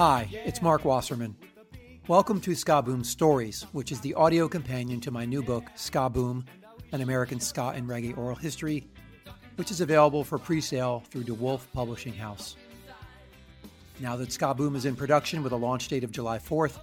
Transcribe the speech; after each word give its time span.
Hi, 0.00 0.30
it's 0.32 0.62
Mark 0.62 0.86
Wasserman. 0.86 1.36
Welcome 2.08 2.40
to 2.40 2.54
Ska 2.54 2.80
Boom 2.80 3.04
Stories, 3.04 3.66
which 3.72 3.92
is 3.92 4.00
the 4.00 4.14
audio 4.14 4.48
companion 4.48 4.98
to 5.02 5.10
my 5.10 5.26
new 5.26 5.42
book, 5.42 5.64
Ska 5.74 6.08
Boom 6.08 6.46
An 6.92 7.02
American 7.02 7.38
Ska 7.38 7.74
and 7.74 7.86
Reggae 7.86 8.16
Oral 8.16 8.34
History, 8.34 8.88
which 9.56 9.70
is 9.70 9.82
available 9.82 10.24
for 10.24 10.38
pre 10.38 10.62
sale 10.62 11.02
through 11.10 11.24
DiWulf 11.24 11.70
Publishing 11.74 12.14
House. 12.14 12.56
Now 13.98 14.16
that 14.16 14.32
Ska 14.32 14.54
Boom 14.54 14.74
is 14.74 14.86
in 14.86 14.96
production 14.96 15.42
with 15.42 15.52
a 15.52 15.56
launch 15.56 15.88
date 15.88 16.02
of 16.02 16.12
July 16.12 16.38
4th, 16.38 16.78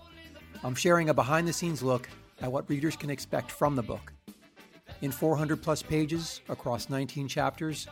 I'm 0.63 0.75
sharing 0.75 1.09
a 1.09 1.13
behind 1.15 1.47
the 1.47 1.53
scenes 1.53 1.81
look 1.81 2.07
at 2.39 2.51
what 2.51 2.69
readers 2.69 2.95
can 2.95 3.09
expect 3.09 3.49
from 3.49 3.75
the 3.75 3.81
book. 3.81 4.13
In 5.01 5.11
400 5.11 5.59
plus 5.59 5.81
pages 5.81 6.41
across 6.49 6.87
19 6.87 7.27
chapters, 7.27 7.87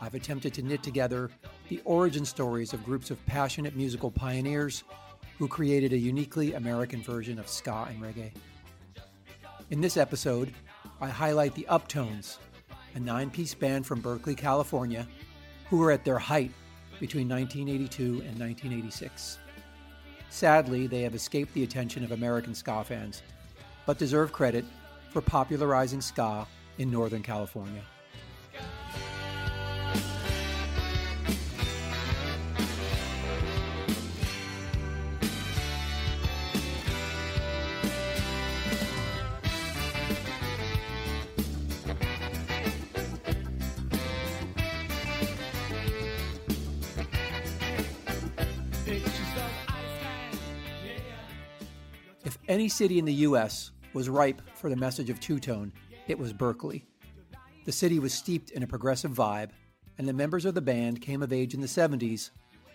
I've 0.00 0.14
attempted 0.14 0.54
to 0.54 0.62
knit 0.62 0.82
together 0.82 1.30
the 1.72 1.80
origin 1.86 2.22
stories 2.22 2.74
of 2.74 2.84
groups 2.84 3.10
of 3.10 3.24
passionate 3.24 3.74
musical 3.74 4.10
pioneers 4.10 4.84
who 5.38 5.48
created 5.48 5.94
a 5.94 5.96
uniquely 5.96 6.52
American 6.52 7.02
version 7.02 7.38
of 7.38 7.48
ska 7.48 7.86
and 7.88 7.98
reggae. 8.02 8.30
In 9.70 9.80
this 9.80 9.96
episode, 9.96 10.52
I 11.00 11.08
highlight 11.08 11.54
the 11.54 11.66
Uptones, 11.70 12.36
a 12.94 13.00
nine 13.00 13.30
piece 13.30 13.54
band 13.54 13.86
from 13.86 14.02
Berkeley, 14.02 14.34
California, 14.34 15.08
who 15.70 15.78
were 15.78 15.90
at 15.90 16.04
their 16.04 16.18
height 16.18 16.52
between 17.00 17.26
1982 17.26 18.04
and 18.04 18.38
1986. 18.38 19.38
Sadly, 20.28 20.86
they 20.86 21.00
have 21.00 21.14
escaped 21.14 21.54
the 21.54 21.62
attention 21.64 22.04
of 22.04 22.12
American 22.12 22.54
ska 22.54 22.84
fans, 22.84 23.22
but 23.86 23.96
deserve 23.96 24.30
credit 24.30 24.66
for 25.08 25.22
popularizing 25.22 26.02
ska 26.02 26.46
in 26.76 26.90
Northern 26.90 27.22
California. 27.22 27.82
Any 52.52 52.68
city 52.68 52.98
in 52.98 53.06
the 53.06 53.14
U.S. 53.14 53.70
was 53.94 54.10
ripe 54.10 54.42
for 54.54 54.68
the 54.68 54.76
message 54.76 55.08
of 55.08 55.18
two 55.18 55.40
tone, 55.40 55.72
it 56.06 56.18
was 56.18 56.34
Berkeley. 56.34 56.84
The 57.64 57.72
city 57.72 57.98
was 57.98 58.12
steeped 58.12 58.50
in 58.50 58.62
a 58.62 58.66
progressive 58.66 59.12
vibe, 59.12 59.48
and 59.96 60.06
the 60.06 60.12
members 60.12 60.44
of 60.44 60.54
the 60.54 60.60
band 60.60 61.00
came 61.00 61.22
of 61.22 61.32
age 61.32 61.54
in 61.54 61.62
the 61.62 61.66
70s 61.66 62.28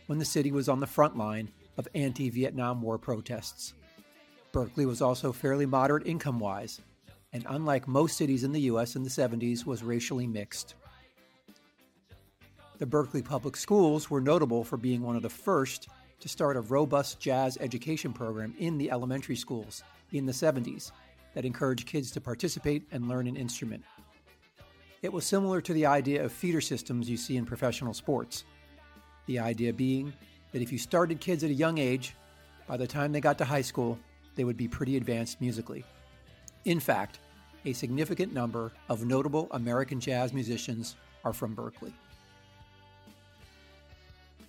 when 0.07 0.17
the 0.17 0.25
city 0.25 0.51
was 0.51 0.67
on 0.67 0.79
the 0.79 0.87
front 0.87 1.15
line 1.15 1.51
of 1.77 1.87
anti 1.93 2.31
Vietnam 2.31 2.81
War 2.81 2.97
protests. 2.97 3.75
Berkeley 4.51 4.87
was 4.87 4.99
also 4.99 5.31
fairly 5.31 5.67
moderate 5.67 6.07
income 6.07 6.39
wise, 6.39 6.81
and 7.31 7.45
unlike 7.47 7.87
most 7.87 8.17
cities 8.17 8.43
in 8.43 8.53
the 8.53 8.61
U.S. 8.61 8.95
in 8.95 9.03
the 9.03 9.09
70s, 9.11 9.63
was 9.63 9.83
racially 9.83 10.25
mixed. 10.25 10.73
The 12.79 12.87
Berkeley 12.87 13.21
Public 13.21 13.55
Schools 13.55 14.09
were 14.09 14.21
notable 14.21 14.63
for 14.63 14.77
being 14.77 15.03
one 15.03 15.15
of 15.15 15.21
the 15.21 15.29
first 15.29 15.87
to 16.19 16.29
start 16.29 16.57
a 16.57 16.61
robust 16.61 17.19
jazz 17.19 17.57
education 17.61 18.13
program 18.13 18.53
in 18.59 18.77
the 18.77 18.91
elementary 18.91 19.35
schools 19.35 19.83
in 20.11 20.25
the 20.25 20.31
70s 20.31 20.91
that 21.33 21.45
encouraged 21.45 21.85
kids 21.87 22.11
to 22.11 22.21
participate 22.21 22.83
and 22.91 23.07
learn 23.07 23.27
an 23.27 23.35
instrument. 23.35 23.83
It 25.03 25.13
was 25.13 25.25
similar 25.25 25.61
to 25.61 25.73
the 25.73 25.85
idea 25.85 26.23
of 26.23 26.31
feeder 26.31 26.61
systems 26.61 27.09
you 27.09 27.17
see 27.17 27.37
in 27.37 27.45
professional 27.45 27.93
sports. 27.93 28.45
The 29.27 29.39
idea 29.39 29.71
being 29.71 30.11
that 30.51 30.61
if 30.61 30.71
you 30.71 30.77
started 30.77 31.19
kids 31.19 31.43
at 31.43 31.51
a 31.51 31.53
young 31.53 31.77
age, 31.77 32.15
by 32.67 32.77
the 32.77 32.87
time 32.87 33.11
they 33.11 33.21
got 33.21 33.37
to 33.37 33.45
high 33.45 33.61
school, 33.61 33.99
they 34.35 34.43
would 34.43 34.57
be 34.57 34.67
pretty 34.67 34.97
advanced 34.97 35.39
musically. 35.39 35.85
In 36.65 36.79
fact, 36.79 37.19
a 37.65 37.73
significant 37.73 38.33
number 38.33 38.71
of 38.89 39.05
notable 39.05 39.47
American 39.51 39.99
jazz 39.99 40.33
musicians 40.33 40.95
are 41.23 41.33
from 41.33 41.53
Berkeley. 41.53 41.93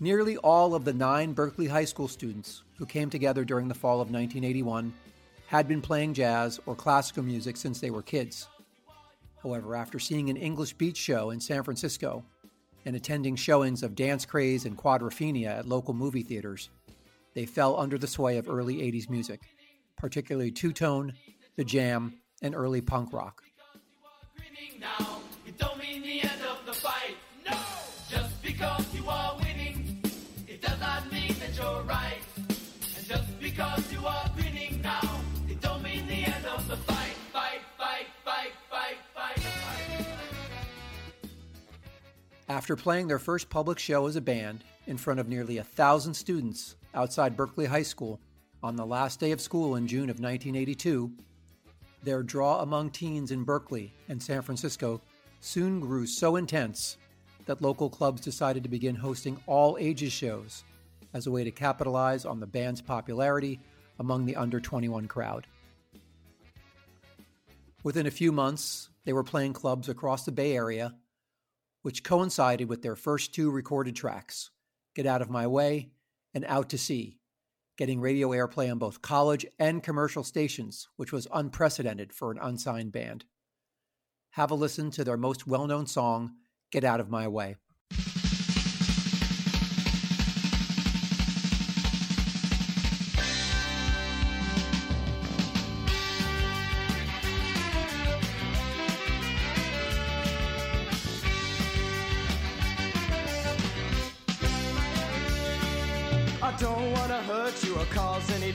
Nearly 0.00 0.36
all 0.36 0.76
of 0.76 0.84
the 0.84 0.92
nine 0.92 1.32
Berkeley 1.32 1.66
High 1.66 1.84
School 1.84 2.06
students 2.06 2.62
who 2.76 2.86
came 2.86 3.10
together 3.10 3.44
during 3.44 3.66
the 3.66 3.74
fall 3.74 4.00
of 4.00 4.12
1981 4.12 4.92
had 5.48 5.66
been 5.66 5.82
playing 5.82 6.14
jazz 6.14 6.60
or 6.66 6.76
classical 6.76 7.24
music 7.24 7.56
since 7.56 7.80
they 7.80 7.90
were 7.90 8.02
kids. 8.02 8.46
However, 9.42 9.74
after 9.74 9.98
seeing 9.98 10.30
an 10.30 10.36
English 10.36 10.74
beat 10.74 10.96
show 10.96 11.30
in 11.30 11.40
San 11.40 11.64
Francisco 11.64 12.24
and 12.84 12.94
attending 12.94 13.34
showings 13.34 13.82
of 13.82 13.96
Dance 13.96 14.24
Craze 14.24 14.66
and 14.66 14.78
Quadrophenia 14.78 15.58
at 15.58 15.68
local 15.68 15.94
movie 15.94 16.22
theaters, 16.22 16.70
they 17.34 17.44
fell 17.44 17.76
under 17.76 17.98
the 17.98 18.06
sway 18.06 18.36
of 18.38 18.48
early 18.48 18.76
80s 18.76 19.10
music, 19.10 19.40
particularly 19.96 20.52
two 20.52 20.72
tone, 20.72 21.12
the 21.56 21.64
jam, 21.64 22.14
and 22.40 22.54
early 22.54 22.80
punk 22.80 23.12
rock. 23.12 23.42
because 28.42 28.86
After 42.48 42.76
playing 42.76 43.08
their 43.08 43.18
first 43.18 43.50
public 43.50 43.78
show 43.78 44.06
as 44.06 44.16
a 44.16 44.22
band 44.22 44.64
in 44.86 44.96
front 44.96 45.20
of 45.20 45.28
nearly 45.28 45.58
a 45.58 45.64
thousand 45.64 46.14
students 46.14 46.76
outside 46.94 47.36
Berkeley 47.36 47.66
High 47.66 47.82
School 47.82 48.18
on 48.62 48.74
the 48.74 48.86
last 48.86 49.20
day 49.20 49.32
of 49.32 49.40
school 49.40 49.76
in 49.76 49.86
June 49.86 50.08
of 50.08 50.18
1982, 50.18 51.12
their 52.02 52.22
draw 52.22 52.62
among 52.62 52.90
teens 52.90 53.32
in 53.32 53.44
Berkeley 53.44 53.92
and 54.08 54.22
San 54.22 54.40
Francisco 54.40 55.02
soon 55.40 55.78
grew 55.78 56.06
so 56.06 56.36
intense 56.36 56.96
that 57.44 57.60
local 57.60 57.90
clubs 57.90 58.22
decided 58.22 58.62
to 58.62 58.68
begin 58.70 58.94
hosting 58.94 59.38
all 59.46 59.76
ages 59.78 60.12
shows 60.12 60.64
as 61.12 61.26
a 61.26 61.30
way 61.30 61.44
to 61.44 61.50
capitalize 61.50 62.24
on 62.24 62.40
the 62.40 62.46
band's 62.46 62.80
popularity 62.80 63.60
among 63.98 64.24
the 64.24 64.36
under 64.36 64.58
21 64.58 65.06
crowd. 65.06 65.46
Within 67.82 68.06
a 68.06 68.10
few 68.10 68.32
months, 68.32 68.88
they 69.04 69.12
were 69.12 69.22
playing 69.22 69.52
clubs 69.52 69.90
across 69.90 70.24
the 70.24 70.32
Bay 70.32 70.56
Area, 70.56 70.94
which 71.82 72.04
coincided 72.04 72.68
with 72.68 72.82
their 72.82 72.96
first 72.96 73.34
two 73.34 73.50
recorded 73.50 73.96
tracks, 73.96 74.50
Get 74.94 75.06
Out 75.06 75.22
of 75.22 75.30
My 75.30 75.46
Way 75.46 75.90
and 76.34 76.44
Out 76.46 76.68
to 76.70 76.78
Sea, 76.78 77.18
getting 77.76 78.00
radio 78.00 78.30
airplay 78.30 78.70
on 78.70 78.78
both 78.78 79.02
college 79.02 79.46
and 79.58 79.82
commercial 79.82 80.24
stations, 80.24 80.88
which 80.96 81.12
was 81.12 81.28
unprecedented 81.32 82.12
for 82.12 82.30
an 82.30 82.38
unsigned 82.40 82.92
band. 82.92 83.24
Have 84.32 84.50
a 84.50 84.54
listen 84.54 84.90
to 84.92 85.04
their 85.04 85.16
most 85.16 85.46
well 85.46 85.66
known 85.66 85.86
song, 85.86 86.32
Get 86.70 86.84
Out 86.84 87.00
of 87.00 87.10
My 87.10 87.28
Way. 87.28 87.56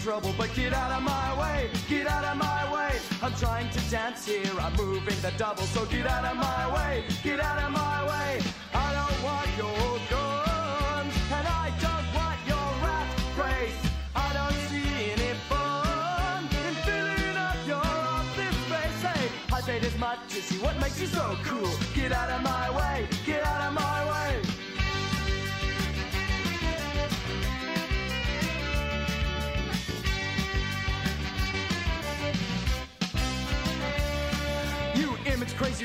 Trouble, 0.03 0.33
but 0.37 0.53
get 0.53 0.73
out 0.73 0.91
of 0.91 1.01
my 1.01 1.39
way, 1.39 1.69
get 1.87 2.07
out 2.07 2.25
of 2.25 2.35
my 2.35 2.73
way. 2.73 2.91
I'm 3.21 3.33
trying 3.35 3.69
to 3.69 3.79
dance 3.89 4.25
here, 4.25 4.51
I'm 4.59 4.73
moving 4.75 5.17
the 5.21 5.31
double, 5.37 5.63
so 5.63 5.85
get 5.85 6.05
out 6.05 6.25
of 6.25 6.35
my 6.35 6.63
way, 6.75 7.05
get 7.23 7.39
out 7.39 7.63
of 7.63 7.71
my 7.71 8.03
way. 8.03 8.41
I 8.73 8.91
don't 8.97 9.23
want 9.23 9.47
your 9.55 9.99
guns, 10.11 11.13
and 11.31 11.47
I 11.47 11.71
don't 11.79 12.07
want 12.19 12.39
your 12.45 12.67
rat 12.83 13.07
race. 13.37 13.79
I 14.13 14.33
don't 14.33 14.59
see 14.67 15.11
any 15.15 15.33
fun 15.47 16.43
in 16.51 16.75
filling 16.83 17.37
up 17.37 17.55
your 17.65 17.77
office 17.77 18.57
space. 18.67 19.01
Hey, 19.07 19.29
I 19.53 19.61
paid 19.61 19.85
as 19.85 19.97
much 19.97 20.19
to 20.31 20.41
see 20.41 20.57
what 20.57 20.77
makes 20.81 20.99
you 20.99 21.07
so 21.07 21.37
cool. 21.45 21.82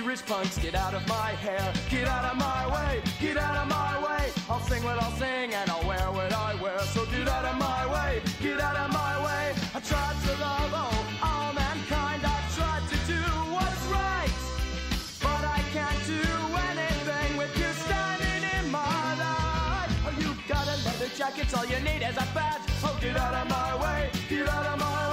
Rich 0.08 0.24
punks, 0.24 0.56
get 0.56 0.74
out 0.74 0.94
of 0.94 1.06
my 1.06 1.32
hair, 1.44 1.60
get 1.90 2.08
out 2.08 2.24
of 2.24 2.36
my 2.38 2.66
way, 2.72 3.02
get 3.20 3.36
out 3.36 3.56
of 3.58 3.68
my 3.68 3.92
way. 4.02 4.32
I'll 4.48 4.60
sing 4.60 4.82
what 4.82 4.96
I'll 5.02 5.12
sing 5.18 5.52
and 5.52 5.68
I'll 5.68 5.86
wear 5.86 6.10
what 6.10 6.32
I 6.32 6.54
wear, 6.62 6.78
so 6.94 7.04
get 7.06 7.28
out 7.28 7.44
of 7.44 7.58
my 7.58 7.84
way, 7.92 8.22
get 8.40 8.58
out 8.58 8.76
of 8.76 8.90
my 8.90 9.14
way. 9.26 9.52
I 9.74 9.80
tried 9.80 10.16
to 10.24 10.32
love 10.40 10.72
all, 10.82 11.00
all 11.28 11.52
mankind, 11.52 12.22
I 12.24 12.38
tried 12.56 12.84
to 12.92 12.96
do 13.12 13.20
what's 13.52 13.84
right, 13.92 14.32
but 15.20 15.42
I 15.44 15.60
can't 15.76 16.00
do 16.06 16.24
anything 16.72 17.36
with 17.36 17.52
you 17.60 17.70
standing 17.84 18.42
in 18.56 18.64
my 18.70 19.04
life. 19.26 19.92
Oh, 20.06 20.14
you 20.22 20.30
got 20.48 20.66
a 20.68 20.76
leather 20.88 21.10
jacket's 21.18 21.52
all 21.52 21.66
you 21.66 21.80
need 21.80 22.00
is 22.00 22.16
a 22.16 22.26
badge. 22.32 22.64
Oh, 22.82 22.96
get 23.02 23.14
out 23.14 23.34
of 23.34 23.46
my 23.50 23.76
way, 23.82 24.10
get 24.30 24.48
out 24.48 24.64
of 24.64 24.78
my 24.80 25.02
way. 25.02 25.07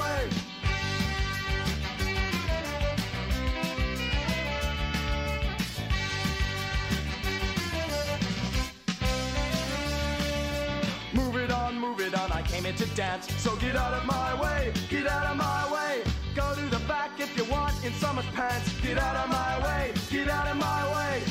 On, 12.17 12.31
I 12.31 12.41
came 12.41 12.63
here 12.63 12.73
to 12.73 12.85
dance. 12.95 13.31
So 13.41 13.55
get 13.57 13.75
out 13.75 13.93
of 13.93 14.05
my 14.05 14.39
way, 14.41 14.73
get 14.89 15.07
out 15.07 15.25
of 15.27 15.37
my 15.37 15.71
way. 15.71 16.03
Go 16.35 16.53
to 16.55 16.65
the 16.69 16.79
back 16.87 17.11
if 17.19 17.35
you 17.37 17.45
want 17.45 17.73
in 17.83 17.93
summer's 17.93 18.25
pants. 18.33 18.69
Get 18.81 18.97
out 18.97 19.15
of 19.15 19.29
my 19.29 19.53
way, 19.63 19.93
get 20.09 20.29
out 20.29 20.47
of 20.47 20.57
my 20.57 20.81
way. 20.95 21.24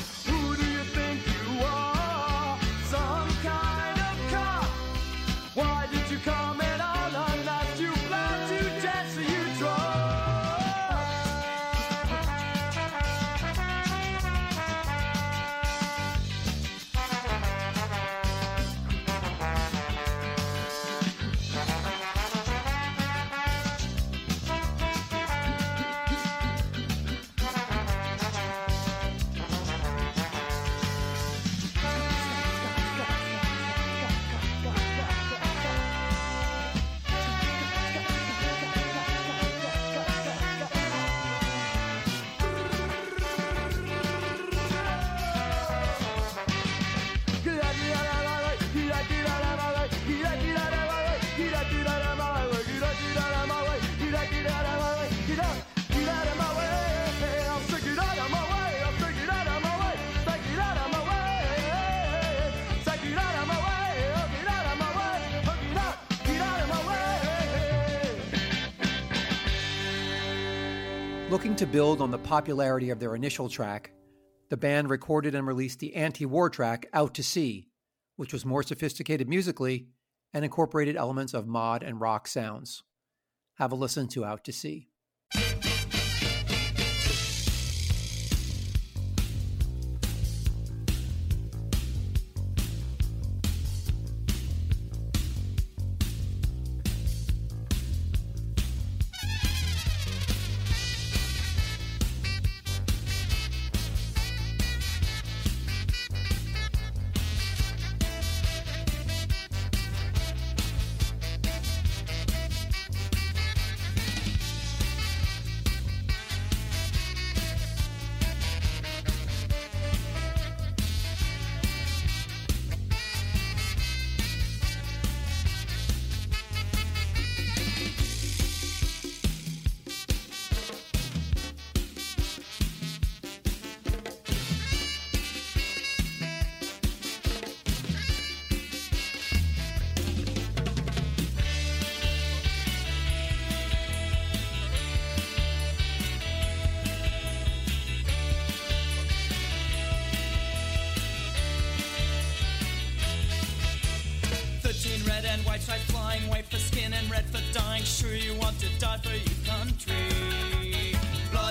Looking 71.35 71.57
to 71.57 71.67
build 71.67 72.01
on 72.01 72.13
the 72.13 72.19
popularity 72.19 72.91
of 72.91 73.01
their 73.01 73.17
initial 73.17 73.49
track, 73.49 73.91
the 74.51 74.57
band 74.57 74.89
recorded 74.89 75.35
and 75.35 75.45
released 75.45 75.81
the 75.81 75.97
anti 75.97 76.27
war 76.27 76.49
track 76.49 76.87
Out 76.93 77.13
to 77.15 77.25
Sea, 77.25 77.67
which 78.15 78.33
was 78.33 78.47
more 78.47 78.63
sophisticated 78.63 79.29
musically 79.29 79.89
and 80.33 80.45
incorporated 80.45 80.95
elements 80.95 81.35
of 81.35 81.49
mod 81.49 81.83
and 81.83 82.01
rock 82.01 82.29
sounds. 82.29 82.85
Have 83.57 83.73
a 83.73 83.75
listen 83.75 84.07
to 84.11 84.25
Out 84.25 84.45
to 84.45 84.53
Sea. 84.53 84.91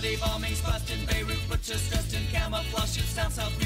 Bloody 0.04 0.18
bombings 0.18 0.62
bust 0.62 0.92
in 0.92 1.06
Beirut, 1.06 1.40
butchers 1.48 1.90
dressed 1.90 2.14
in 2.14 2.28
camouflage, 2.28 2.98
shoots 2.98 3.16
down 3.16 3.32
south, 3.32 3.58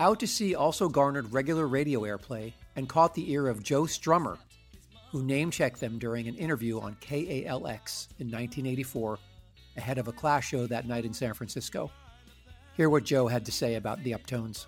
Out 0.00 0.18
to 0.20 0.26
Sea 0.26 0.54
also 0.54 0.88
garnered 0.88 1.30
regular 1.30 1.68
radio 1.68 2.00
airplay 2.00 2.54
and 2.74 2.88
caught 2.88 3.14
the 3.14 3.30
ear 3.30 3.48
of 3.48 3.62
Joe 3.62 3.82
Strummer, 3.82 4.38
who 5.12 5.22
name 5.22 5.50
checked 5.50 5.78
them 5.78 5.98
during 5.98 6.26
an 6.26 6.36
interview 6.36 6.80
on 6.80 6.96
KALX 7.02 8.08
in 8.18 8.30
1984 8.30 9.18
ahead 9.76 9.98
of 9.98 10.08
a 10.08 10.12
Clash 10.12 10.48
show 10.48 10.66
that 10.66 10.88
night 10.88 11.04
in 11.04 11.12
San 11.12 11.34
Francisco. 11.34 11.90
Hear 12.78 12.88
what 12.88 13.04
Joe 13.04 13.28
had 13.28 13.44
to 13.44 13.52
say 13.52 13.74
about 13.74 14.02
the 14.02 14.12
Uptones. 14.12 14.64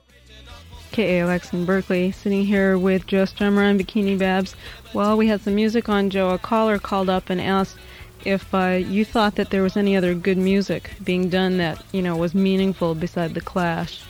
KALX 0.92 1.54
in 1.54 1.64
Berkeley, 1.64 2.12
sitting 2.12 2.44
here 2.44 2.76
with 2.76 3.06
Joe 3.06 3.22
Strummer 3.22 3.62
and 3.62 3.80
Bikini 3.80 4.18
Babs. 4.18 4.54
Well, 4.92 5.16
we 5.16 5.28
had 5.28 5.40
some 5.40 5.54
music 5.54 5.88
on, 5.88 6.10
Joe. 6.10 6.28
A 6.28 6.38
caller 6.38 6.78
called 6.78 7.08
up 7.08 7.30
and 7.30 7.40
asked 7.40 7.78
if 8.26 8.54
uh, 8.54 8.78
you 8.86 9.06
thought 9.06 9.36
that 9.36 9.48
there 9.48 9.62
was 9.62 9.78
any 9.78 9.96
other 9.96 10.12
good 10.12 10.36
music 10.36 10.90
being 11.02 11.30
done 11.30 11.56
that, 11.56 11.82
you 11.92 12.02
know, 12.02 12.18
was 12.18 12.34
meaningful 12.34 12.94
beside 12.94 13.32
The 13.32 13.40
Clash. 13.40 14.02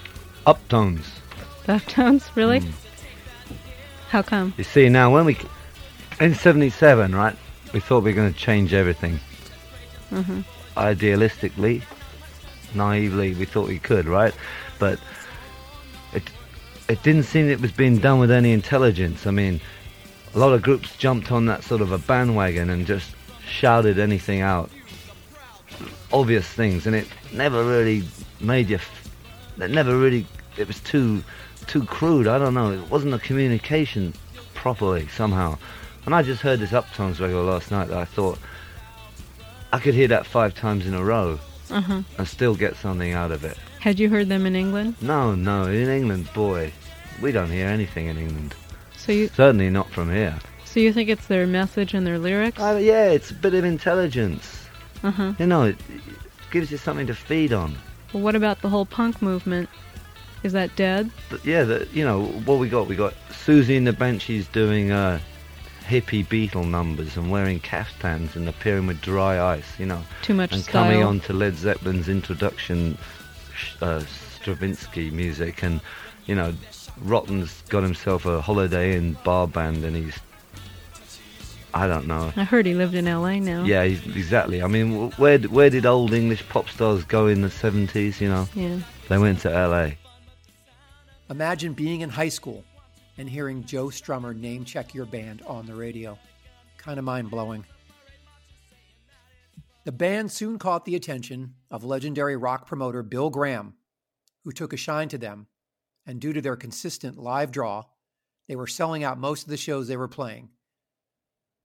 Uptones. 0.47 1.05
Uptones, 1.67 2.35
really? 2.35 2.61
Hmm. 2.61 2.71
How 4.09 4.23
come? 4.23 4.53
You 4.59 4.65
see, 4.65 4.89
now 4.89 5.13
when 5.13 5.25
we 5.25 5.39
in 6.21 6.35
'77, 6.35 7.15
right, 7.15 7.37
we 7.73 7.81
thought 7.81 8.03
we 8.03 8.11
were 8.11 8.17
going 8.17 8.33
to 8.33 8.39
change 8.39 8.75
everything. 8.75 9.19
Mm-hmm. 10.11 10.41
Idealistically, 10.77 11.83
naively, 12.75 13.35
we 13.35 13.45
thought 13.45 13.69
we 13.69 13.79
could, 13.79 14.07
right? 14.07 14.35
But 14.79 14.99
it 16.13 16.25
it 16.89 17.03
didn't 17.03 17.25
seem 17.25 17.49
it 17.49 17.61
was 17.61 17.73
being 17.73 17.99
done 17.99 18.19
with 18.19 18.31
any 18.31 18.53
intelligence. 18.53 19.27
I 19.27 19.31
mean, 19.31 19.61
a 20.35 20.39
lot 20.39 20.53
of 20.53 20.63
groups 20.63 20.95
jumped 20.97 21.33
on 21.33 21.47
that 21.47 21.65
sort 21.65 21.81
of 21.81 21.93
a 21.93 21.99
bandwagon 21.99 22.71
and 22.71 22.87
just 22.87 23.15
shouted 23.47 23.99
anything 23.99 24.41
out, 24.41 24.71
obvious 26.13 26.47
things, 26.47 26.87
and 26.87 26.95
it 26.95 27.07
never 27.33 27.65
really 27.65 28.05
made 28.41 28.69
you. 28.69 28.79
It 29.61 29.71
never 29.71 29.97
really. 29.97 30.27
It 30.57 30.67
was 30.67 30.81
too 30.81 31.23
too 31.67 31.85
crude. 31.85 32.27
I 32.27 32.39
don't 32.39 32.55
know. 32.55 32.73
It 32.73 32.91
wasn't 32.91 33.15
a 33.15 33.19
communication 33.19 34.15
properly 34.55 35.09
somehow. 35.09 35.59
And 36.07 36.15
I 36.15 36.23
just 36.23 36.43
heard 36.43 36.59
this 36.61 36.71
Uptones 36.71 37.21
record 37.21 37.45
last 37.45 37.71
night 37.71 37.89
that 37.89 37.97
I 37.99 38.05
thought 38.05 38.39
I 39.73 39.79
could 39.79 39.95
hear 39.95 40.09
that 40.09 40.27
five 40.27 40.55
times 40.55 40.87
in 40.87 40.95
a 40.95 41.03
row 41.05 41.39
Uh-huh. 41.71 42.03
and 42.19 42.29
still 42.29 42.55
get 42.57 42.77
something 42.77 43.13
out 43.13 43.31
of 43.31 43.45
it. 43.45 43.57
Had 43.81 43.99
you 44.01 44.09
heard 44.11 44.29
them 44.29 44.45
in 44.47 44.55
England? 44.57 44.97
No, 45.01 45.35
no, 45.35 45.65
in 45.65 45.89
England, 45.89 46.29
boy, 46.35 46.73
we 47.21 47.33
don't 47.33 47.51
hear 47.51 47.67
anything 47.69 48.07
in 48.09 48.19
England. 48.19 48.55
So 48.97 49.13
you 49.13 49.29
Certainly 49.29 49.71
not 49.71 49.91
from 49.91 50.11
here. 50.13 50.39
so 50.65 50.81
you 50.81 50.93
think 50.93 51.09
it's 51.09 51.27
their 51.27 51.47
message 51.47 51.95
and 51.95 52.07
their 52.07 52.19
lyrics? 52.19 52.61
Uh, 52.61 52.79
yeah, 52.83 53.07
it's 53.07 53.31
a 53.31 53.35
bit 53.35 53.55
of 53.55 53.65
intelligence. 53.65 54.67
Uh-huh. 55.03 55.33
You 55.39 55.47
know, 55.47 55.63
it, 55.65 55.77
it 55.89 56.03
gives 56.51 56.71
you 56.71 56.77
something 56.79 57.07
to 57.07 57.15
feed 57.15 57.53
on. 57.53 57.77
Well, 58.13 58.23
what 58.23 58.35
about 58.37 58.61
the 58.63 58.69
whole 58.69 58.87
punk 58.87 59.23
movement? 59.23 59.69
Is 60.43 60.53
that 60.53 60.75
dead? 60.77 61.11
Yeah, 61.45 61.63
the, 61.65 61.89
you 61.93 62.05
know 62.05 62.25
what 62.45 62.59
we 62.59 62.69
got. 62.69 62.89
We 62.89 62.97
got 62.97 63.15
Siouxsie 63.31 63.77
and 63.77 63.87
the 63.87 63.93
Banshees 63.93 64.49
doing 64.49 64.91
uh, 64.91 65.21
hippie 65.85 66.27
Beatle 66.27 66.69
numbers 66.69 67.17
and 67.17 67.31
wearing 67.31 67.61
caftans 67.61 68.35
and 68.35 68.49
appearing 68.49 68.87
with 68.87 69.01
dry 69.01 69.41
ice. 69.55 69.79
You 69.79 69.87
know, 69.87 70.03
Too 70.23 70.35
much 70.35 70.53
and 70.53 70.63
style. 70.63 70.85
coming 70.85 71.03
on 71.05 71.21
to 71.21 71.33
Led 71.33 71.55
Zeppelin's 71.55 72.09
introduction, 72.09 72.99
uh, 73.81 74.01
Stravinsky 74.41 75.11
music, 75.11 75.63
and 75.63 75.81
you 76.27 76.35
know, 76.35 76.53
Rotten's 77.05 77.63
got 77.69 77.83
himself 77.83 78.27
a 78.27 78.41
Holiday 78.41 78.97
in 78.97 79.15
bar 79.25 79.47
band, 79.47 79.85
and 79.85 79.97
he's, 79.97 80.19
I 81.75 81.87
don't 81.87 82.07
know. 82.07 82.33
I 82.37 82.45
heard 82.45 82.67
he 82.67 82.75
lived 82.75 82.95
in 82.95 83.09
L.A. 83.09 83.41
now. 83.41 83.65
Yeah, 83.65 83.85
he's, 83.85 84.05
exactly. 84.15 84.63
I 84.63 84.67
mean, 84.67 85.11
where 85.13 85.39
where 85.39 85.71
did 85.71 85.87
old 85.87 86.13
English 86.13 86.47
pop 86.49 86.69
stars 86.69 87.05
go 87.05 87.27
in 87.29 87.41
the 87.43 87.51
seventies? 87.51 88.21
You 88.21 88.29
know, 88.29 88.49
Yeah. 88.55 88.79
they 89.09 89.19
went 89.19 89.41
to 89.41 89.53
L.A. 89.53 89.97
Imagine 91.31 91.73
being 91.73 92.03
in 92.03 92.11
high 92.11 92.29
school 92.29 92.63
and 93.17 93.29
hearing 93.29 93.65
Joe 93.65 93.87
Strummer 93.87 94.37
name 94.37 94.65
check 94.65 94.93
your 94.95 95.07
band 95.07 95.43
on 95.47 95.65
the 95.67 95.75
radio. 95.75 96.19
Kind 96.77 96.99
of 96.99 97.05
mind 97.05 97.31
blowing. 97.31 97.65
The 99.85 99.93
band 99.93 100.31
soon 100.31 100.59
caught 100.59 100.85
the 100.85 100.95
attention 100.95 101.55
of 101.71 101.85
legendary 101.85 102.37
rock 102.37 102.67
promoter 102.67 103.03
Bill 103.03 103.31
Graham, 103.31 103.75
who 104.45 104.53
took 104.53 104.73
a 104.73 104.77
shine 104.77 105.09
to 105.09 105.19
them, 105.19 105.47
and 106.07 106.21
due 106.21 106.33
to 106.33 106.41
their 106.41 106.57
consistent 106.57 107.19
live 107.19 107.51
draw, 107.51 107.85
they 108.49 108.57
were 108.57 108.67
selling 108.67 109.03
out 109.03 109.19
most 109.19 109.45
of 109.45 109.49
the 109.49 109.57
shows 109.57 109.89
they 109.89 109.97
were 109.97 110.09
playing. 110.09 110.51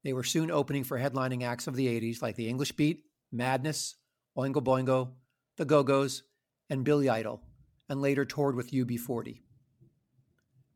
They 0.07 0.13
were 0.13 0.23
soon 0.23 0.51
opening 0.51 0.85
for 0.85 0.97
headlining 0.97 1.43
acts 1.43 1.67
of 1.67 1.75
the 1.75 1.87
80s 1.87 2.21
like 2.21 2.37
the 2.37 2.47
English 2.47 2.71
Beat, 2.71 3.03
Madness, 3.29 3.95
Oingo 4.37 4.63
Boingo, 4.63 5.09
the 5.57 5.65
Go 5.65 5.83
Go's, 5.83 6.23
and 6.69 6.85
Billy 6.85 7.09
Idol, 7.09 7.43
and 7.89 8.01
later 8.01 8.23
toured 8.23 8.55
with 8.55 8.71
UB40. 8.71 9.41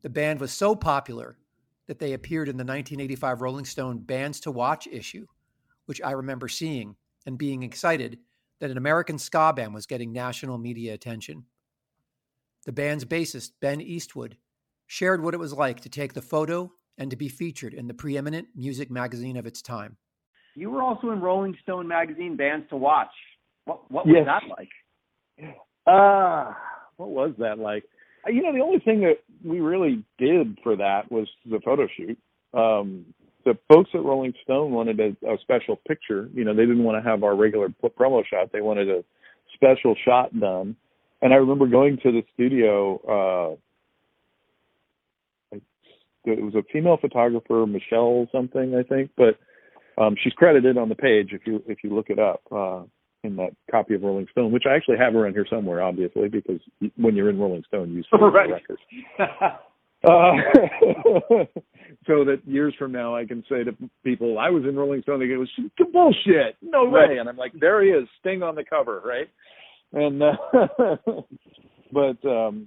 The 0.02 0.10
band 0.10 0.38
was 0.38 0.52
so 0.52 0.76
popular 0.76 1.38
that 1.86 1.98
they 1.98 2.12
appeared 2.12 2.50
in 2.50 2.58
the 2.58 2.64
1985 2.64 3.40
Rolling 3.40 3.64
Stone 3.64 4.00
Bands 4.00 4.38
to 4.40 4.50
Watch 4.50 4.86
issue, 4.86 5.26
which 5.86 6.02
I 6.02 6.10
remember 6.10 6.48
seeing 6.48 6.96
and 7.24 7.38
being 7.38 7.62
excited 7.62 8.18
that 8.60 8.70
an 8.70 8.76
American 8.76 9.18
ska 9.18 9.54
band 9.54 9.72
was 9.72 9.86
getting 9.86 10.12
national 10.12 10.58
media 10.58 10.92
attention. 10.92 11.46
The 12.66 12.72
band's 12.72 13.06
bassist, 13.06 13.52
Ben 13.62 13.80
Eastwood, 13.80 14.36
shared 14.86 15.22
what 15.22 15.32
it 15.32 15.40
was 15.40 15.54
like 15.54 15.80
to 15.80 15.88
take 15.88 16.12
the 16.12 16.20
photo 16.20 16.70
and 16.98 17.10
to 17.10 17.16
be 17.16 17.28
featured 17.28 17.74
in 17.74 17.88
the 17.88 17.94
preeminent 17.94 18.48
music 18.54 18.90
magazine 18.90 19.36
of 19.36 19.46
its 19.46 19.62
time. 19.62 19.96
You 20.54 20.70
were 20.70 20.82
also 20.82 21.10
in 21.10 21.20
Rolling 21.20 21.56
Stone 21.62 21.88
magazine 21.88 22.36
Bands 22.36 22.66
to 22.70 22.76
Watch. 22.76 23.08
What 23.64 23.90
what 23.90 24.06
was 24.06 24.14
Yes. 24.16 24.26
that 24.26 24.48
like? 24.48 25.56
Ah, 25.86 26.56
what 26.96 27.10
was 27.10 27.32
that 27.38 27.58
like? 27.58 27.84
Uh, 28.26 28.30
You 28.30 28.42
know, 28.42 28.52
the 28.52 28.60
only 28.60 28.78
thing 28.80 29.00
that 29.00 29.18
we 29.44 29.60
really 29.60 30.04
did 30.18 30.58
for 30.62 30.76
that 30.76 31.10
was 31.10 31.28
the 31.50 31.60
photo 31.60 31.86
shoot. 31.96 32.18
Um, 32.54 33.06
the 33.44 33.58
folks 33.68 33.90
at 33.94 34.02
Rolling 34.04 34.34
Stone 34.44 34.70
wanted 34.72 35.00
a, 35.00 35.16
a 35.28 35.38
special 35.38 35.76
picture. 35.88 36.28
You 36.32 36.44
know, 36.44 36.54
they 36.54 36.62
didn't 36.66 36.84
want 36.84 37.02
to 37.02 37.08
have 37.10 37.24
our 37.24 37.34
regular 37.34 37.68
p- 37.70 37.88
promo 37.88 38.24
shot. 38.24 38.52
They 38.52 38.60
wanted 38.60 38.88
a 38.88 39.02
special 39.54 39.96
shot 40.04 40.38
done. 40.38 40.76
And 41.22 41.32
I 41.32 41.36
remember 41.36 41.66
going 41.66 41.96
to 42.04 42.12
the 42.12 42.22
studio. 42.34 42.98
Uh, 43.00 43.56
it 46.24 46.42
was 46.42 46.54
a 46.54 46.62
female 46.72 46.98
photographer, 47.00 47.66
Michelle 47.66 48.26
something, 48.32 48.74
I 48.74 48.82
think, 48.82 49.10
but 49.16 49.38
um, 50.02 50.14
she's 50.22 50.32
credited 50.32 50.78
on 50.78 50.88
the 50.88 50.94
page 50.94 51.30
if 51.32 51.42
you 51.46 51.62
if 51.66 51.78
you 51.84 51.94
look 51.94 52.10
it 52.10 52.18
up. 52.18 52.42
Uh, 52.50 52.82
in 53.24 53.36
that 53.36 53.54
copy 53.70 53.94
of 53.94 54.02
Rolling 54.02 54.26
Stone, 54.32 54.50
which 54.50 54.64
I 54.68 54.74
actually 54.74 54.98
have 54.98 55.14
around 55.14 55.34
here 55.34 55.46
somewhere, 55.48 55.80
obviously, 55.80 56.28
because 56.28 56.60
when 56.96 57.14
you're 57.14 57.30
in 57.30 57.38
Rolling 57.38 57.62
Stone, 57.68 57.92
you 57.92 58.02
see 58.02 58.08
Right. 58.20 58.48
the 58.48 58.54
record. 58.54 58.78
Uh, 60.04 60.32
so 62.08 62.24
that 62.24 62.40
years 62.44 62.74
from 62.76 62.90
now, 62.90 63.14
I 63.14 63.24
can 63.24 63.44
say 63.48 63.62
to 63.62 63.70
people, 64.02 64.36
"I 64.36 64.50
was 64.50 64.64
in 64.64 64.74
Rolling 64.74 65.02
Stone." 65.02 65.20
They 65.20 65.28
go, 65.28 65.44
"Bullshit! 65.92 66.56
No 66.60 66.86
way!" 66.86 67.02
Right. 67.02 67.18
And 67.18 67.28
I'm 67.28 67.36
like, 67.36 67.52
"There 67.60 67.84
he 67.84 67.90
is, 67.90 68.08
Sting 68.18 68.42
on 68.42 68.56
the 68.56 68.64
cover, 68.64 69.00
right?" 69.04 69.28
And 69.92 70.20
uh, 70.20 70.32
but 71.92 72.28
um, 72.28 72.66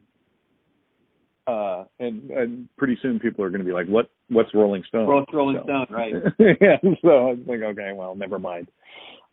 uh, 1.48 1.84
and 2.00 2.30
and 2.32 2.70
pretty 2.78 2.98
soon 3.02 3.20
people 3.20 3.44
are 3.44 3.50
going 3.50 3.60
to 3.62 3.66
be 3.66 3.72
like, 3.74 3.88
"What? 3.88 4.10
What's 4.30 4.54
Rolling 4.54 4.84
Stone?" 4.88 5.08
Rolling 5.08 5.58
So- 5.58 5.64
Stone, 5.64 5.88
right? 5.90 6.14
yeah, 6.62 6.78
so 7.02 7.10
I 7.10 7.24
was 7.32 7.40
like, 7.48 7.62
okay, 7.62 7.92
well, 7.94 8.16
never 8.16 8.40
mind. 8.40 8.68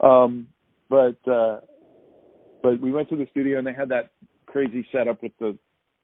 Um, 0.00 0.48
but 0.90 1.16
uh, 1.30 1.60
but 2.62 2.80
we 2.80 2.92
went 2.92 3.08
to 3.10 3.16
the 3.16 3.26
studio 3.30 3.58
and 3.58 3.66
they 3.66 3.72
had 3.72 3.88
that 3.88 4.10
crazy 4.46 4.86
setup 4.92 5.22
with 5.22 5.32
the 5.40 5.56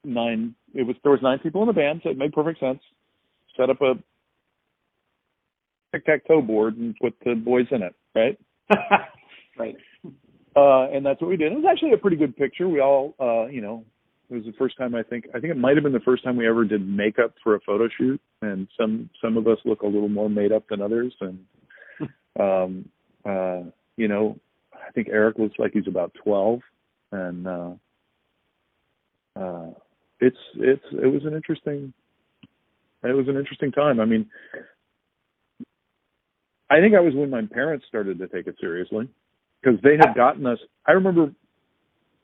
nine. 0.04 0.54
It 0.74 0.84
was 0.84 0.96
there 1.02 1.12
was 1.12 1.22
nine 1.22 1.38
people 1.40 1.62
in 1.62 1.66
the 1.68 1.74
band, 1.74 2.00
so 2.02 2.10
it 2.10 2.16
made 2.18 2.32
perfect 2.32 2.60
sense. 2.60 2.80
Set 3.56 3.70
up 3.70 3.80
a 3.82 3.94
tic 5.92 6.04
tac 6.06 6.26
toe 6.26 6.40
board 6.40 6.76
and 6.76 6.94
put 7.00 7.14
the 7.24 7.34
boys 7.34 7.66
in 7.70 7.82
it, 7.82 7.94
right? 8.14 8.38
right. 9.58 9.76
Uh, 10.56 10.90
and 10.90 11.04
that's 11.04 11.20
what 11.20 11.28
we 11.28 11.36
did. 11.36 11.52
It 11.52 11.56
was 11.56 11.64
actually 11.70 11.92
a 11.92 11.98
pretty 11.98 12.16
good 12.16 12.36
picture. 12.36 12.68
We 12.68 12.80
all, 12.80 13.14
uh, 13.20 13.46
you 13.46 13.60
know, 13.60 13.84
it 14.30 14.34
was 14.34 14.44
the 14.44 14.52
first 14.58 14.76
time 14.76 14.94
I 14.94 15.02
think 15.02 15.26
I 15.34 15.40
think 15.40 15.50
it 15.52 15.56
might 15.56 15.76
have 15.76 15.84
been 15.84 15.92
the 15.92 16.00
first 16.00 16.22
time 16.22 16.36
we 16.36 16.48
ever 16.48 16.64
did 16.64 16.86
makeup 16.86 17.34
for 17.42 17.54
a 17.54 17.60
photo 17.60 17.88
shoot, 17.96 18.20
and 18.42 18.68
some 18.78 19.08
some 19.22 19.36
of 19.36 19.46
us 19.46 19.58
look 19.64 19.82
a 19.82 19.86
little 19.86 20.08
more 20.08 20.28
made 20.28 20.52
up 20.52 20.68
than 20.68 20.82
others, 20.82 21.14
and 21.20 21.38
um, 22.38 22.88
uh, 23.24 23.62
you 23.96 24.08
know, 24.08 24.38
I 24.74 24.90
think 24.92 25.08
Eric 25.10 25.38
looks 25.38 25.58
like 25.58 25.72
he's 25.72 25.88
about 25.88 26.12
twelve, 26.22 26.60
and 27.10 27.46
uh, 27.46 27.70
uh, 29.36 29.70
it's 30.20 30.36
it's 30.56 30.84
it 30.92 31.06
was 31.06 31.24
an 31.24 31.34
interesting 31.34 31.92
it 33.02 33.14
was 33.14 33.28
an 33.28 33.36
interesting 33.36 33.72
time. 33.72 34.00
I 34.00 34.04
mean, 34.04 34.28
I 36.70 36.80
think 36.80 36.94
I 36.94 37.00
was 37.00 37.14
when 37.14 37.30
my 37.30 37.42
parents 37.50 37.86
started 37.88 38.18
to 38.18 38.28
take 38.28 38.46
it 38.46 38.56
seriously 38.60 39.08
because 39.62 39.80
they 39.82 39.96
had 39.96 40.14
gotten 40.14 40.46
us. 40.46 40.58
I 40.86 40.92
remember 40.92 41.32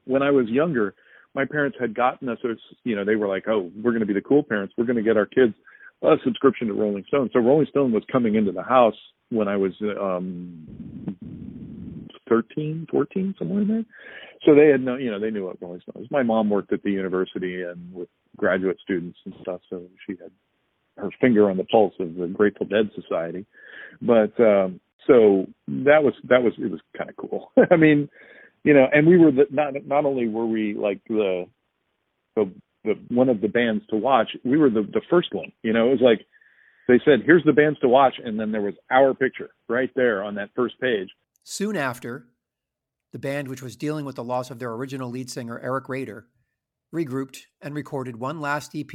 when 0.05 0.23
I 0.23 0.31
was 0.31 0.49
younger, 0.49 0.95
my 1.35 1.45
parents 1.45 1.77
had 1.81 1.95
gotten 1.95 2.29
us. 2.29 2.39
You 2.85 2.97
know 2.97 3.05
they 3.05 3.17
were 3.17 3.29
like, 3.29 3.45
oh, 3.49 3.71
we're 3.77 3.93
going 3.93 4.01
to 4.01 4.07
be 4.07 4.15
the 4.15 4.21
cool 4.21 4.43
parents. 4.43 4.75
We're 4.77 4.87
going 4.87 4.97
to 4.97 5.03
get 5.03 5.17
our 5.17 5.27
kids 5.27 5.55
a 6.03 6.17
subscription 6.25 6.69
to 6.69 6.75
Rolling 6.75 7.05
Stone. 7.09 7.31
So 7.33 7.41
Rolling 7.41 7.67
Stone 7.71 7.93
was 7.93 8.03
coming 8.11 8.35
into 8.35 8.53
the 8.53 8.63
house 8.63 8.97
when 9.31 9.49
I 9.49 9.57
was 9.57 9.73
um 10.01 10.67
13, 12.29 12.87
14, 12.91 13.35
somewhere 13.39 13.63
in 13.63 13.69
there. 13.69 13.85
So 14.45 14.55
they 14.55 14.69
had 14.69 14.81
no, 14.83 14.97
you 14.97 15.11
know, 15.11 15.21
they 15.21 15.31
knew 15.31 15.47
what 15.47 15.61
Rolling 15.61 15.81
Stone 15.81 16.03
was. 16.03 16.11
My 16.11 16.23
mom 16.23 16.51
worked 16.51 16.73
at 16.73 16.83
the 16.83 16.91
university 16.91 17.63
and 17.63 17.93
with 17.93 18.09
graduate 18.37 18.79
students 18.83 19.19
and 19.25 19.35
stuff, 19.43 19.61
so 19.71 19.83
she 20.07 20.13
had 20.13 20.31
her 20.97 21.11
finger 21.21 21.51
on 21.51 21.57
the 21.57 21.65
pulse 21.65 21.95
of 21.99 22.15
the 22.15 22.27
Grateful 22.27 22.67
Dead 22.67 22.91
Society. 22.95 23.47
But 24.01 24.39
um 24.41 24.81
so 25.07 25.47
that 25.69 26.03
was 26.03 26.15
that 26.29 26.43
was 26.43 26.53
it 26.59 26.71
was 26.71 26.81
kind 26.97 27.11
of 27.11 27.17
cool. 27.17 27.53
I 27.71 27.77
mean, 27.77 28.09
you 28.65 28.73
know, 28.73 28.87
and 28.93 29.07
we 29.07 29.19
were 29.19 29.31
the, 29.31 29.47
not 29.51 29.75
not 29.87 30.05
only 30.05 30.29
were 30.29 30.47
we 30.47 30.75
like 30.75 31.01
the 31.09 31.45
the 32.35 32.51
the 32.85 32.95
one 33.09 33.29
of 33.29 33.41
the 33.41 33.49
bands 33.49 33.85
to 33.91 33.97
watch, 33.97 34.31
we 34.45 34.57
were 34.57 34.71
the 34.71 34.83
the 34.83 35.03
first 35.09 35.33
one. 35.33 35.53
You 35.63 35.73
know, 35.73 35.89
it 35.89 35.93
was 35.93 36.01
like 36.01 36.27
they 36.89 37.01
said, 37.05 37.23
"Here's 37.25 37.45
the 37.45 37.53
bands 37.53 37.79
to 37.81 37.89
watch," 37.89 38.15
and 38.23 38.41
then 38.41 38.53
there 38.53 38.63
was 38.63 38.75
our 38.91 39.15
picture 39.15 39.51
right 39.69 39.91
there 39.95 40.25
on 40.25 40.35
that 40.37 40.51
first 40.57 40.81
page. 40.81 41.11
Soon 41.45 41.77
after, 41.77 42.27
the 43.13 43.19
band, 43.19 43.49
which 43.49 43.63
was 43.63 43.77
dealing 43.77 44.07
with 44.07 44.17
the 44.17 44.25
loss 44.25 44.51
of 44.51 44.59
their 44.59 44.73
original 44.73 45.11
lead 45.11 45.31
singer, 45.31 45.61
Eric 45.63 45.89
Rader, 45.89 46.27
regrouped 46.93 47.43
and 47.61 47.75
recorded 47.75 48.17
one 48.17 48.41
last 48.41 48.75
EP, 48.75 48.93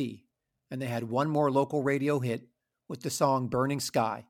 and 0.71 0.81
they 0.81 0.87
had 0.87 1.03
one 1.03 1.29
more 1.29 1.51
local 1.51 1.83
radio 1.83 2.19
hit 2.19 2.47
with 2.87 3.01
the 3.01 3.09
song 3.11 3.47
Burning 3.47 3.79
Sky. 3.79 4.25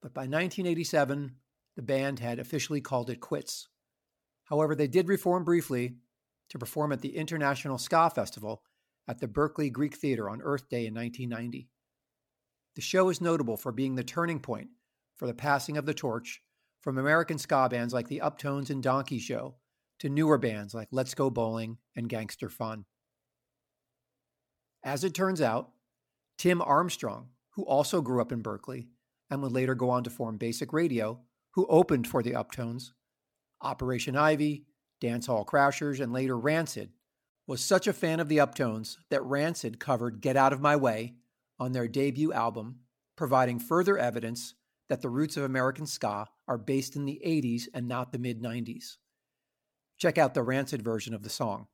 But 0.00 0.14
by 0.14 0.22
1987, 0.22 1.36
the 1.76 1.82
band 1.82 2.20
had 2.20 2.38
officially 2.38 2.80
called 2.80 3.10
it 3.10 3.20
quits. 3.20 3.68
However, 4.52 4.74
they 4.74 4.86
did 4.86 5.08
reform 5.08 5.44
briefly 5.44 5.94
to 6.50 6.58
perform 6.58 6.92
at 6.92 7.00
the 7.00 7.16
International 7.16 7.78
Ska 7.78 8.10
Festival 8.14 8.62
at 9.08 9.18
the 9.18 9.26
Berkeley 9.26 9.70
Greek 9.70 9.96
Theater 9.96 10.28
on 10.28 10.42
Earth 10.42 10.68
Day 10.68 10.84
in 10.84 10.92
1990. 10.92 11.70
The 12.74 12.82
show 12.82 13.08
is 13.08 13.22
notable 13.22 13.56
for 13.56 13.72
being 13.72 13.94
the 13.94 14.04
turning 14.04 14.40
point 14.40 14.68
for 15.16 15.26
the 15.26 15.32
passing 15.32 15.78
of 15.78 15.86
the 15.86 15.94
torch 15.94 16.42
from 16.82 16.98
American 16.98 17.38
ska 17.38 17.66
bands 17.70 17.94
like 17.94 18.08
the 18.08 18.20
Uptones 18.22 18.68
and 18.68 18.82
Donkey 18.82 19.18
Show 19.18 19.54
to 20.00 20.10
newer 20.10 20.36
bands 20.36 20.74
like 20.74 20.88
Let's 20.90 21.14
Go 21.14 21.30
Bowling 21.30 21.78
and 21.96 22.06
Gangster 22.06 22.50
Fun. 22.50 22.84
As 24.84 25.02
it 25.02 25.14
turns 25.14 25.40
out, 25.40 25.70
Tim 26.36 26.60
Armstrong, 26.60 27.30
who 27.52 27.64
also 27.64 28.02
grew 28.02 28.20
up 28.20 28.32
in 28.32 28.42
Berkeley 28.42 28.88
and 29.30 29.40
would 29.40 29.52
later 29.52 29.74
go 29.74 29.88
on 29.88 30.04
to 30.04 30.10
form 30.10 30.36
Basic 30.36 30.74
Radio, 30.74 31.20
who 31.52 31.66
opened 31.68 32.06
for 32.06 32.22
the 32.22 32.32
Uptones, 32.32 32.90
Operation 33.62 34.16
Ivy, 34.16 34.64
Dance 35.00 35.26
Hall 35.26 35.44
Crashers, 35.44 36.00
and 36.00 36.12
later 36.12 36.38
Rancid, 36.38 36.90
was 37.46 37.64
such 37.64 37.86
a 37.86 37.92
fan 37.92 38.20
of 38.20 38.28
the 38.28 38.38
Uptones 38.38 38.96
that 39.10 39.24
Rancid 39.24 39.80
covered 39.80 40.20
Get 40.20 40.36
Out 40.36 40.52
of 40.52 40.60
My 40.60 40.76
Way 40.76 41.14
on 41.58 41.72
their 41.72 41.88
debut 41.88 42.32
album, 42.32 42.80
providing 43.16 43.58
further 43.58 43.98
evidence 43.98 44.54
that 44.88 45.00
the 45.00 45.08
roots 45.08 45.36
of 45.36 45.44
American 45.44 45.86
ska 45.86 46.28
are 46.46 46.58
based 46.58 46.96
in 46.96 47.04
the 47.04 47.20
80s 47.24 47.64
and 47.72 47.88
not 47.88 48.12
the 48.12 48.18
mid 48.18 48.42
90s. 48.42 48.96
Check 49.98 50.18
out 50.18 50.34
the 50.34 50.42
Rancid 50.42 50.82
version 50.82 51.14
of 51.14 51.22
the 51.22 51.30
song. 51.30 51.68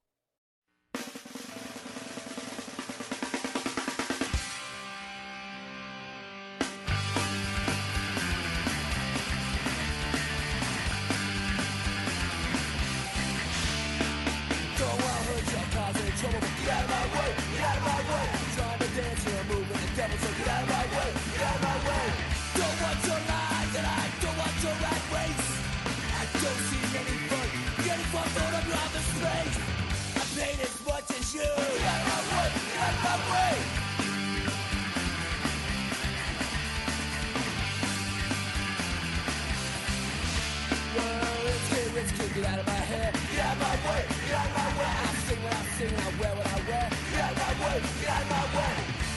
Get 42.39 42.47
out 42.47 42.59
of 42.61 42.67
my 42.69 42.73
head, 42.73 43.13
get 43.35 43.47
out 43.47 43.53
of 43.53 43.59
my 43.59 43.75
way, 43.83 44.03
get 44.29 44.39
out 44.39 44.47
of 44.47 44.55
my 44.55 44.67
way. 44.79 44.87
I 44.87 45.11
sing 45.27 45.43
what 45.43 45.55
I 45.59 45.63
sing, 45.75 45.91
I 45.91 46.09
wear 46.23 46.35
what 46.39 46.47
I 46.47 46.59
wear. 46.71 46.87
Get 47.11 47.19
out 47.19 47.33
of 47.33 47.39
my 47.43 47.51
way, 47.67 47.83
get 47.99 48.11
out 48.15 48.23
of 48.23 48.31
my 48.31 48.45
way. 48.55 48.75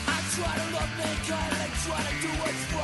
I 0.10 0.18
try 0.34 0.54
to 0.58 0.66
love 0.74 0.92
mankind, 0.98 1.54
I 1.54 1.68
try 1.86 2.02
to 2.02 2.14
do 2.18 2.30
what's 2.42 2.74
right. 2.74 2.81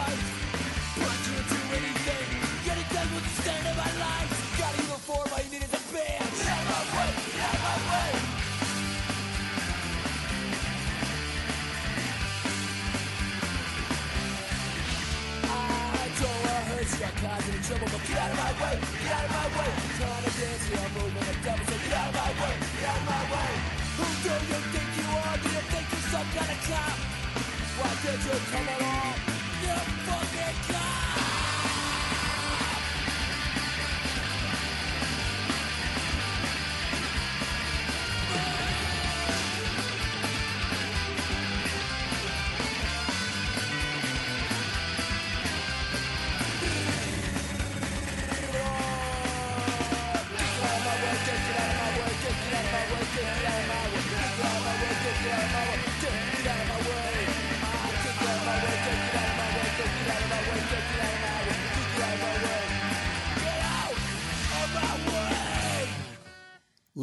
trouble, 17.68 17.88
but 17.92 18.08
get 18.08 18.18
out 18.18 18.32
of 18.32 18.38
my 18.38 18.52
way, 18.64 18.80
get 19.04 19.12
out 19.12 19.26
of 19.26 19.32
my 19.36 19.48
way. 19.60 19.72
Trying 20.00 20.24
to 20.24 20.32
dance, 20.40 20.64
you're 20.72 20.92
moving 20.96 21.26
the 21.28 21.36
devil, 21.44 21.66
so 21.68 21.76
get 21.84 21.94
out 22.00 22.08
of 22.08 22.16
my 22.16 22.32
way, 22.40 22.56
get 22.80 22.88
out 22.88 22.96
of 22.96 23.12
my 23.12 23.24
way. 23.28 23.52
Who 24.00 24.08
do 24.24 24.34
you 24.48 24.60
think 24.72 24.90
you 24.96 25.08
are? 25.20 25.38
Do 25.44 25.50
you 25.52 25.64
think 25.68 25.86
you're 25.92 26.08
some 26.08 26.30
kind 26.32 26.52
of 26.56 26.60
cop? 26.64 26.98
Why 27.78 27.92
did 28.04 28.20
you 28.24 28.38
come 28.52 28.68
along? 28.72 29.37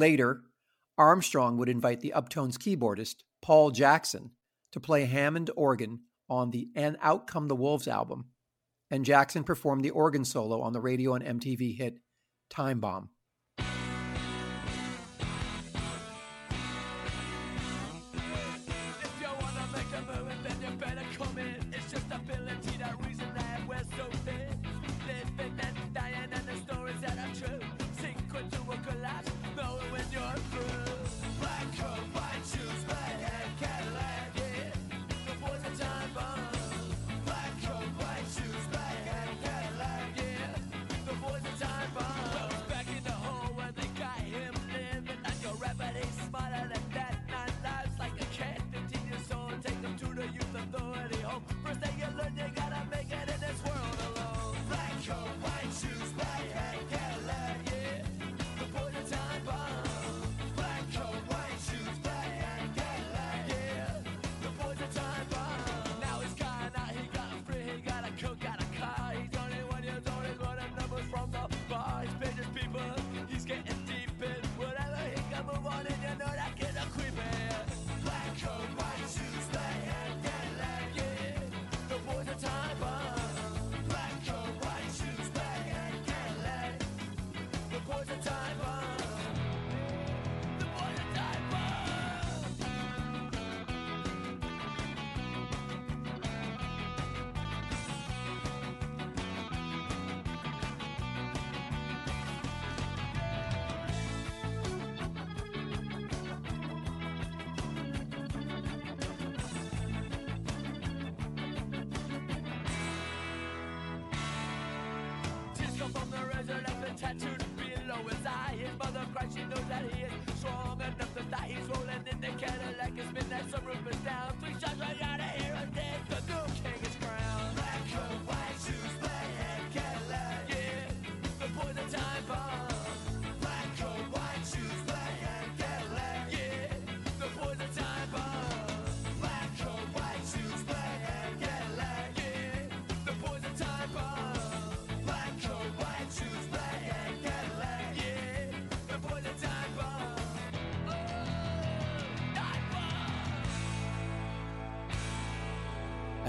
Later, 0.04 0.42
Armstrong 0.98 1.56
would 1.56 1.70
invite 1.70 2.00
the 2.00 2.12
Uptones 2.14 2.58
keyboardist, 2.58 3.22
Paul 3.40 3.70
Jackson, 3.70 4.32
to 4.72 4.78
play 4.78 5.06
Hammond 5.06 5.50
organ 5.56 6.00
on 6.28 6.50
the 6.50 6.68
And 6.76 6.98
Out 7.00 7.26
Come 7.26 7.48
the 7.48 7.56
Wolves 7.56 7.88
album, 7.88 8.26
and 8.90 9.06
Jackson 9.06 9.44
performed 9.44 9.82
the 9.82 9.92
organ 9.92 10.26
solo 10.26 10.60
on 10.60 10.74
the 10.74 10.80
radio 10.82 11.14
and 11.14 11.40
MTV 11.40 11.78
hit 11.78 12.00
Time 12.50 12.80
Bomb. 12.80 13.08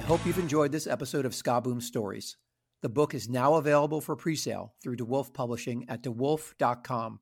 Hope 0.08 0.24
you've 0.24 0.38
enjoyed 0.38 0.72
this 0.72 0.86
episode 0.86 1.26
of 1.26 1.34
Ska 1.34 1.62
Boom 1.62 1.82
Stories. 1.82 2.38
The 2.84 2.90
book 2.90 3.16
is 3.16 3.28
now 3.28 3.56
available 3.56 4.02
for 4.02 4.16
presale 4.16 4.70
through 4.84 4.98
DiWulf 4.98 5.34
Publishing 5.34 5.90
at 5.90 6.04
diwulf.com. 6.04 7.20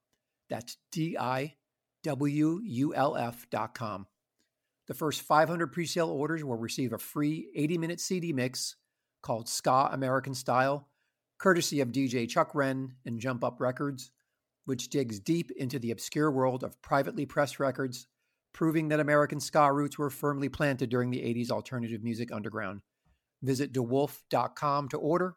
That's 0.49 0.75
D-I-W-U-L-F 0.91 1.55
dot 3.49 3.73
com. 3.73 4.07
The 4.89 4.93
first 4.93 5.21
500 5.21 5.73
presale 5.73 6.09
orders 6.09 6.43
will 6.43 6.57
receive 6.57 6.91
a 6.91 6.97
free 6.97 7.49
80 7.55 7.77
minute 7.77 8.01
CD 8.01 8.33
mix 8.33 8.75
called 9.21 9.47
Ska 9.47 9.87
American 9.93 10.33
Style, 10.33 10.89
courtesy 11.39 11.79
of 11.79 11.93
DJ 11.93 12.27
Chuck 12.27 12.53
Wren 12.53 12.95
and 13.05 13.17
Jump 13.17 13.45
Up 13.45 13.61
Records, 13.61 14.11
which 14.65 14.89
digs 14.89 15.21
deep 15.21 15.51
into 15.51 15.79
the 15.79 15.91
obscure 15.91 16.29
world 16.29 16.65
of 16.65 16.81
privately 16.81 17.25
pressed 17.25 17.61
records, 17.61 18.07
proving 18.53 18.89
that 18.89 18.99
American 18.99 19.39
ska 19.39 19.71
roots 19.71 19.97
were 19.97 20.09
firmly 20.09 20.49
planted 20.49 20.89
during 20.89 21.09
the 21.09 21.19
80s 21.19 21.49
alternative 21.49 22.03
music 22.03 22.31
underground. 22.31 22.81
Visit 23.41 23.73
diwulf.com 23.73 24.89
to 24.89 24.97
order. 24.97 25.35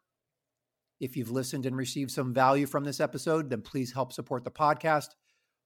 If 1.00 1.16
you've 1.16 1.31
listened 1.31 1.66
and 1.66 1.76
received 1.76 2.11
some 2.11 2.33
value 2.33 2.66
from 2.66 2.85
this 2.85 3.00
episode, 3.00 3.50
then 3.50 3.62
please 3.62 3.92
help 3.92 4.12
support 4.12 4.44
the 4.44 4.50
podcast 4.50 5.09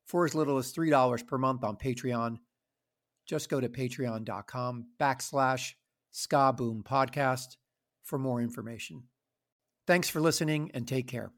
for 0.07 0.25
as 0.25 0.35
little 0.35 0.59
as 0.59 0.73
$3 0.73 1.27
per 1.27 1.39
month 1.39 1.63
on 1.63 1.77
Patreon. 1.77 2.39
Just 3.27 3.49
go 3.49 3.61
to 3.61 3.69
patreon.com 3.69 4.87
backslash 4.99 5.73
ska 6.11 6.53
boom 6.53 6.83
podcast 6.83 7.57
for 8.03 8.19
more 8.19 8.41
information. 8.41 9.05
Thanks 9.87 10.09
for 10.09 10.21
listening 10.21 10.71
and 10.75 10.87
take 10.87 11.07
care. 11.07 11.33